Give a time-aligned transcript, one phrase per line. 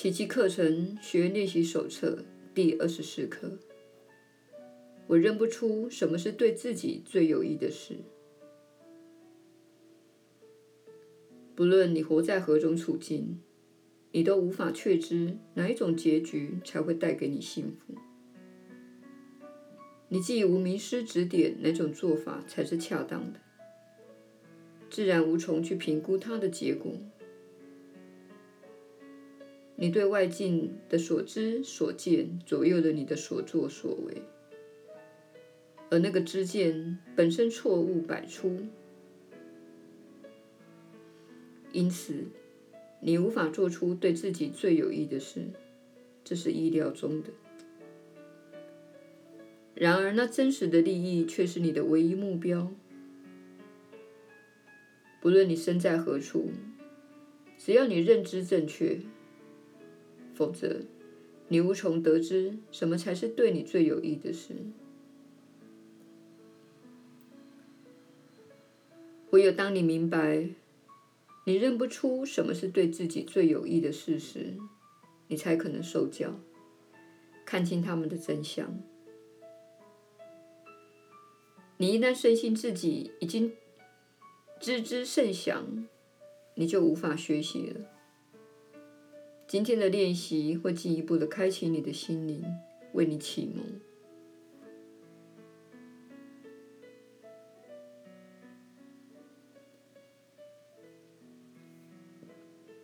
[0.00, 2.24] 奇迹课程学练习手册
[2.54, 3.58] 第二十四课。
[5.08, 7.96] 我认不出什么是对自己最有益的事。
[11.56, 13.40] 不论你活在何种处境，
[14.12, 17.96] 你都无法确知哪一种结局才会带给你幸福。
[20.08, 23.40] 你既无名师指点哪种做法才是恰当的，
[24.88, 26.92] 自然无从去评估它的结果。
[29.80, 34.22] 你对外境的所知所见左右了你的所作所为，
[35.88, 38.66] 而那个知见本身错误百出，
[41.70, 42.24] 因此
[42.98, 45.46] 你无法做出对自己最有益的事，
[46.24, 47.28] 这是意料中的。
[49.76, 52.72] 然而，那真实的利益却是你的唯一目标。
[55.20, 56.50] 不论你身在何处，
[57.56, 58.98] 只要你认知正确，
[60.38, 60.82] 否则
[61.48, 64.54] 你无从得知什么才是对你最有益的事。
[69.30, 70.48] 唯有当你明白，
[71.44, 74.54] 你认不出什么是对自己最有益的事时，
[75.26, 76.38] 你才可能受教，
[77.44, 78.78] 看清他们的真相。
[81.78, 83.52] 你一旦深信自己已经
[84.60, 85.88] 知之甚详，
[86.54, 87.97] 你就无法学习了。
[89.48, 92.44] 今天的练习会进一步的开启你的心灵，
[92.92, 93.64] 为你启蒙。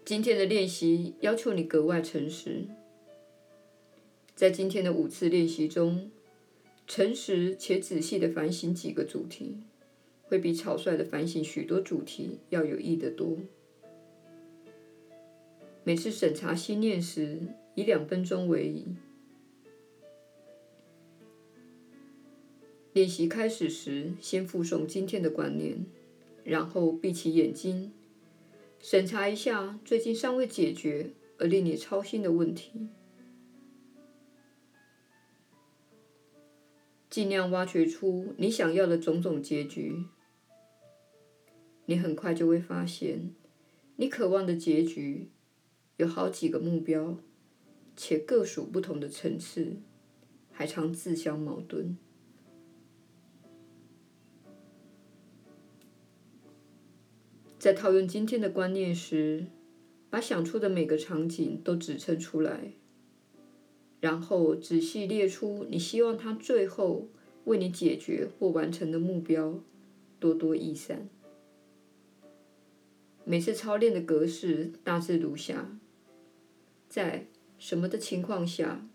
[0.06, 2.64] 今天的练习要求你格外诚实。
[4.34, 6.10] 在今天的五次练习中，
[6.86, 9.58] 诚实且仔细地反省几个主题，
[10.22, 13.36] 会比草率地反省许多主题要有益得多。
[15.86, 17.38] 每次审查心念时，
[17.74, 18.96] 以两分钟为宜。
[22.94, 25.84] 练习开始时，先复诵今天的观念，
[26.42, 27.92] 然后闭起眼睛，
[28.78, 32.88] 审查一下最近尚未解决而令你操心的问题。
[37.10, 40.06] 尽量挖掘出你想要的种种结局。
[41.84, 43.34] 你很快就会发现，
[43.96, 45.28] 你渴望的结局
[45.96, 47.18] 有好几个目标，
[47.96, 49.76] 且各属不同的层次，
[50.50, 51.96] 还常自相矛盾。
[57.58, 59.46] 在套用今天的观念时，
[60.10, 62.72] 把想出的每个场景都指称出来。
[64.00, 67.08] 然后仔细列出你希望他最后
[67.44, 69.60] 为你解决或完成的目标，
[70.20, 71.08] 多多益善。
[73.26, 75.78] 每次操练的格式大致如下：
[76.88, 77.26] 在
[77.58, 78.86] 什么的情况下，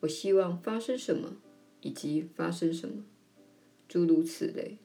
[0.00, 1.36] 我希望发生什么，
[1.82, 3.04] 以及发生什么，
[3.88, 4.78] 诸如此类。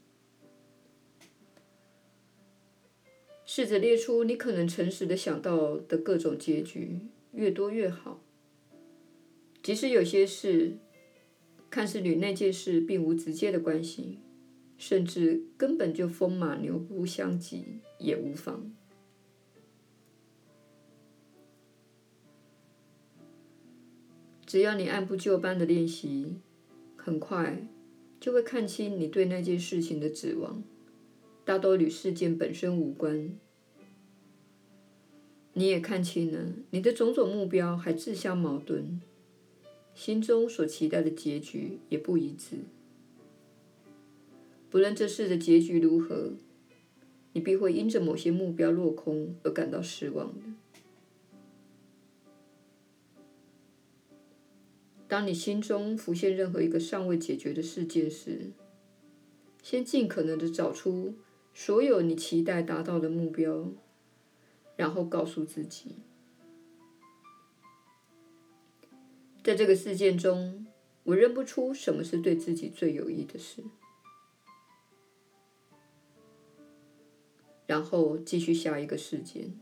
[3.43, 6.99] 试着列出你可能诚实的想到的各种结局，
[7.33, 8.21] 越多越好。
[9.63, 10.77] 即使有些事
[11.69, 14.19] 看似与那件事并无直接的关系，
[14.77, 18.71] 甚至根本就风马牛不相及，也无妨。
[24.51, 26.35] 只要你按部就班的练习，
[26.97, 27.65] 很快
[28.19, 30.61] 就会看清你对那件事情的指望，
[31.45, 33.33] 大都与事件本身无关。
[35.53, 38.99] 你也看清了你的种种目标还自相矛盾。
[39.95, 42.57] 心中所期待的结局也不一致。
[44.69, 46.33] 不论这事的结局如何，
[47.31, 50.41] 你必会因着某些目标落空而感到失望的。
[55.11, 58.51] 当你心中浮现任何一个尚未解决的事件时，
[59.61, 61.15] 先尽可能的找出
[61.53, 63.73] 所有你期待达到的目标，
[64.77, 65.97] 然后告诉自己。
[69.43, 70.65] 在这个事件中，
[71.03, 73.61] 我认不出什么是对自己最有益的事。
[77.67, 79.53] 然后继续下一个事件。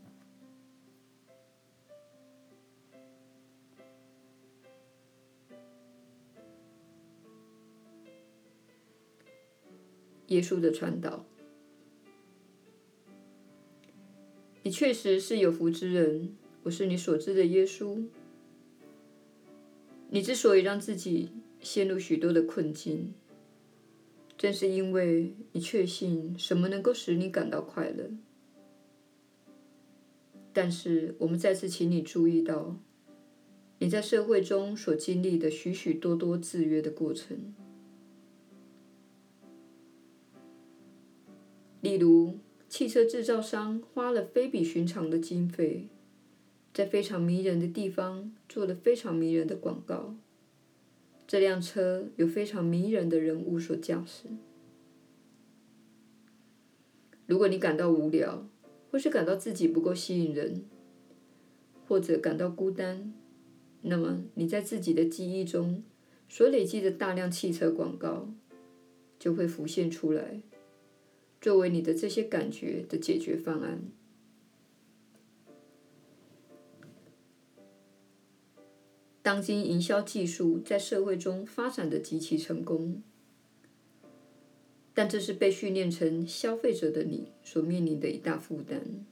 [10.30, 11.24] 耶稣的传导。
[14.62, 18.04] 你确实是有福之人，我是你所知的耶稣。
[20.10, 21.30] 你之所以让自己
[21.60, 23.14] 陷入许多的困境，
[24.36, 28.10] 正是因为你确信什么能够使你感到快乐。
[30.52, 32.76] 但是，我们再次请你注意到，
[33.78, 37.54] 你在社会中所经历的许许多多制约的过程。
[41.80, 42.38] 例如，
[42.68, 45.88] 汽车制造商花了非比寻常的经费，
[46.74, 50.14] 在非常迷人的地方做了非常迷人的广告。
[51.26, 54.28] 这辆车由非常迷人的人物所驾驶。
[57.26, 58.46] 如果你感到无聊，
[58.90, 60.64] 或是感到自己不够吸引人，
[61.86, 63.14] 或者感到孤单，
[63.82, 65.82] 那么你在自己的记忆中
[66.28, 68.28] 所累积的大量汽车广告
[69.18, 70.42] 就会浮现出来。
[71.40, 73.80] 作为你的这些感觉的解决方案。
[79.22, 83.02] 当今营销技术在社会中发展得极其成功，
[84.92, 89.06] 但这是被训练成消费者的你所面临的一大负担。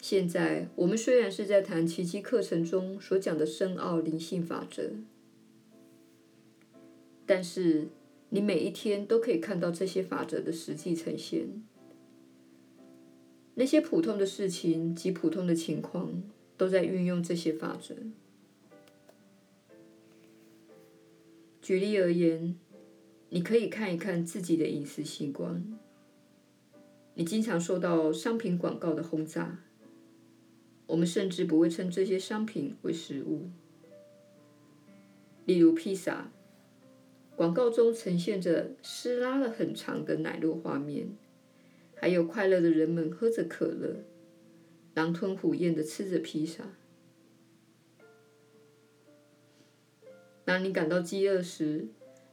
[0.00, 4.90] 现在，我们虽然是在谈奇迹课程中所讲的深奥灵性法则，
[7.24, 7.88] 但是。
[8.28, 11.62] 你每一天都可以看到这些法则的实际呈现。
[13.54, 16.22] 那些普通的事情及普通的情况
[16.56, 17.94] 都在运用这些法则。
[21.62, 22.58] 举例而言，
[23.30, 25.78] 你可以看一看自己的饮食习惯。
[27.14, 29.58] 你经常受到商品广告的轰炸，
[30.86, 33.48] 我们甚至不会称这些商品为食物。
[35.44, 36.30] 例如披萨。
[37.36, 41.14] 广告中呈现着撕拉了很长的奶酪画面，
[41.94, 44.04] 还有快乐的人们喝着可乐，
[44.94, 46.64] 狼吞虎咽地吃着披萨。
[50.46, 51.88] 当你感到饥饿时，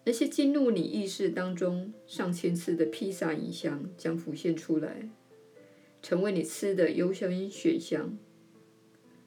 [0.06, 5.10] 那些进入你意识当中上千次的披萨影像将浮现出来，
[6.02, 8.18] 成为你吃的优先选项，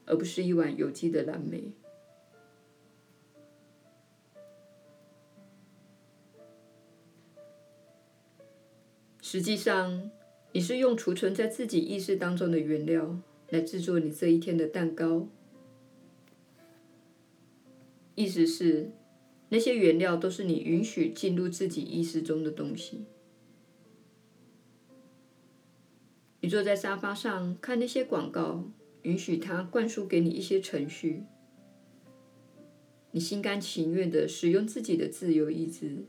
[0.06, 1.72] 而不是一碗有机的蓝莓。
[9.28, 10.08] 实际上，
[10.52, 13.19] 你是用储存在自己意识当中的原料
[13.49, 15.26] 来制作你这一天的蛋糕。
[18.14, 18.93] 意思是，
[19.49, 23.05] 那些原料都是你允许进入自己意识中的东西。
[26.40, 28.70] 你坐在沙发上看那些广告，
[29.02, 31.25] 允许它灌输给你一些程序。
[33.11, 36.05] 你心甘情愿地使用自己的自由意志，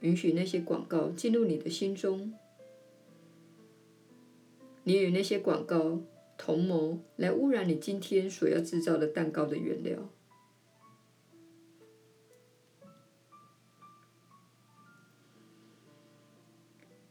[0.00, 2.34] 允许那些广告进入你的心中。
[4.88, 6.00] 你与那些广告
[6.38, 10.08] 同谋来污染你今天所要制造的蛋糕的原料。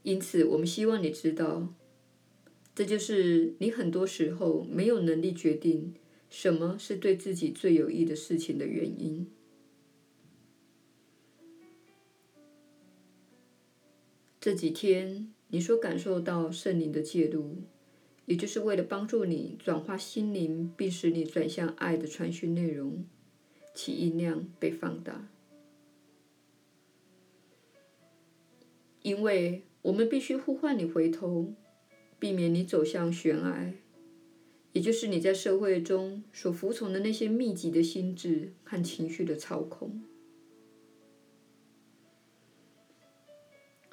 [0.04, 1.74] 因此，我们希望你知道，
[2.74, 5.96] 这就是你很多时候没有能力决定
[6.30, 9.30] 什么是对自己最有益的事情的原因。
[14.40, 15.35] 这几天。
[15.50, 17.58] 你所感受到圣灵的介入，
[18.26, 23.06] 也就是为了帮助你转化心灵，并使你转向爱的传讯内容，
[23.74, 25.30] 其音量被放大。
[29.02, 31.54] 因为我们必须呼唤你回头，
[32.18, 33.74] 避免你走向悬崖，
[34.74, 40.02] 也就是你在社会中所服从的那些密集的心智和情绪的操控。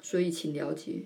[0.01, 1.03] 所以，请了解。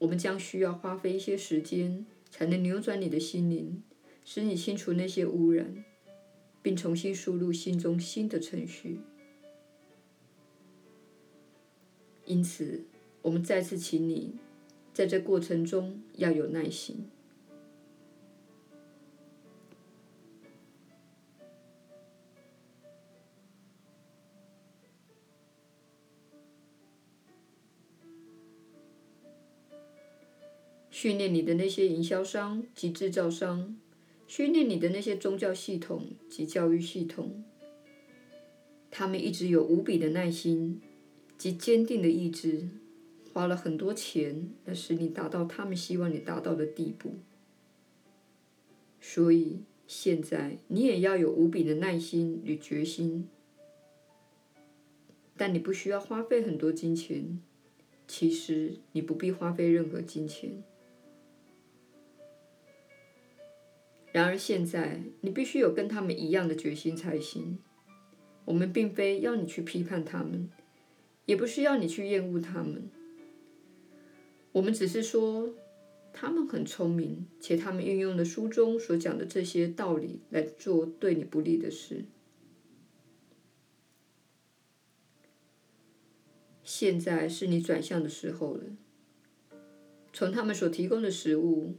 [0.00, 3.82] 我们将需要花费一些时间，才能扭转你的心灵，
[4.24, 5.84] 使你清除那些污染，
[6.62, 9.00] 并重新输入心中新的程序。
[12.24, 12.84] 因此，
[13.20, 14.36] 我们再次请你，
[14.94, 17.10] 在这过程中要有耐心。
[31.00, 33.74] 训练你的那些营销商及制造商，
[34.26, 37.42] 训练你的那些宗教系统及教育系统，
[38.90, 40.78] 他们一直有无比的耐心
[41.38, 42.68] 及坚定的意志，
[43.32, 47.14] 花了很多钱来使你达到他们希望你达到的地步。
[49.00, 53.26] 所以现在你也要有无比的耐心与决心，
[55.34, 57.40] 但你不需要花费很多金钱。
[58.06, 60.62] 其实你不必花费任何金钱。
[64.12, 67.58] 然而现在，你必须有跟他们一样的决心才行。
[68.44, 70.50] 我们并非要你去批判他们，
[71.26, 72.90] 也不是要你去厌恶他们。
[74.52, 75.54] 我们只是说，
[76.12, 82.04] 他们很聪明，且他们运用了书中所讲的这些道理来做对你不利的事。
[86.64, 88.64] 现在是你转向的时候了。
[90.12, 91.76] 从他们所提供的食物，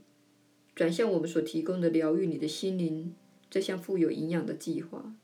[0.82, 3.14] 转向我们所提供的疗愈你的心灵
[3.52, 5.16] 这项富有营养的计划。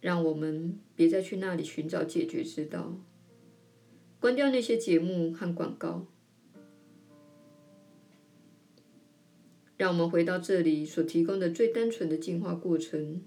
[0.00, 2.98] 让我们别再去那里寻找解决之道。
[4.20, 6.06] 关掉那些节目和广告。
[9.76, 13.22] 让我们回到这里所提供的最单纯的进化过程。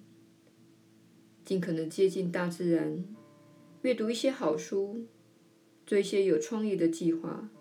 [1.46, 3.06] 尽可能接近大自然，
[3.84, 5.06] 阅读一些好书，
[5.86, 7.52] 做一些有创意的计划，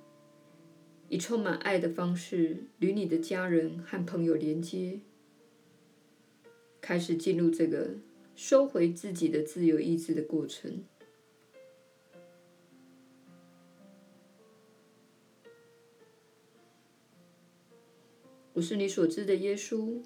[1.14, 4.99] 以充满爱的方式与你的家人和朋友连接，
[6.80, 7.90] 开始进入这个
[8.35, 10.83] 收回自己的自由意志的过程。
[18.54, 20.02] 我是你所知的耶稣。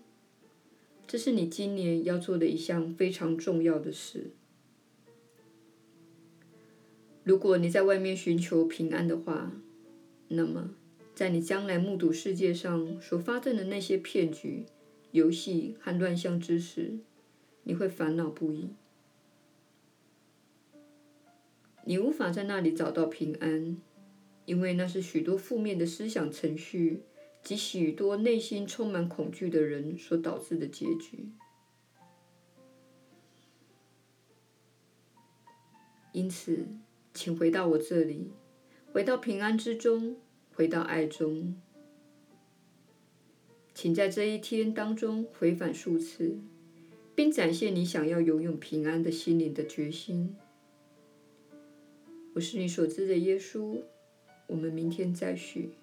[1.07, 4.33] 这是你今年要做的一项非常重要的事。
[7.25, 9.51] 如果你在外面寻求平安的话，
[10.29, 10.75] 那么
[11.19, 14.65] 在你将来目睹世界上所发生的那些骗局、
[15.11, 17.01] 游戏和乱象之时，
[17.65, 18.69] 你会烦恼不已。
[21.85, 23.77] 你无法在那里找到平安，
[24.45, 27.03] 因为那是许多负面的思想程序。
[27.43, 31.31] 及许多内心充满恐惧的人所导致的结局。
[36.13, 36.69] 因此，
[37.13, 38.31] 请回到我这里，
[38.93, 40.17] 回到平安之中，
[40.59, 41.55] 回到爱中。
[43.73, 46.37] 请在这一天当中回返数次，
[47.15, 50.35] 并展现你想要拥有平安的心灵的决心。
[52.33, 53.81] 我是你所知的耶稣。
[54.49, 55.75] 我们明天再续。